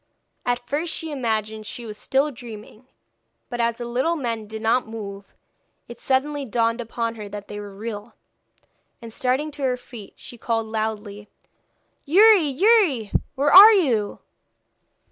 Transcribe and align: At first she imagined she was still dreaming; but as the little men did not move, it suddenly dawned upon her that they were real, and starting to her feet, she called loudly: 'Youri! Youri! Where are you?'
At 0.47 0.67
first 0.67 0.91
she 0.91 1.11
imagined 1.11 1.67
she 1.67 1.85
was 1.85 1.95
still 1.95 2.31
dreaming; 2.31 2.87
but 3.51 3.61
as 3.61 3.75
the 3.75 3.85
little 3.85 4.15
men 4.15 4.47
did 4.47 4.63
not 4.63 4.87
move, 4.87 5.35
it 5.87 5.99
suddenly 6.01 6.43
dawned 6.43 6.81
upon 6.81 7.13
her 7.13 7.29
that 7.29 7.47
they 7.47 7.59
were 7.59 7.75
real, 7.77 8.15
and 8.99 9.13
starting 9.13 9.51
to 9.51 9.61
her 9.61 9.77
feet, 9.77 10.13
she 10.17 10.39
called 10.39 10.65
loudly: 10.65 11.29
'Youri! 12.03 12.45
Youri! 12.49 13.11
Where 13.35 13.53
are 13.53 13.73
you?' 13.73 14.17